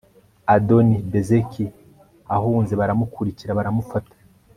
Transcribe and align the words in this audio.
adoni-bezeki 0.55 1.65
ahunze 2.35 2.73
baramukurikira 2.79 3.57
baramufata 3.57 4.15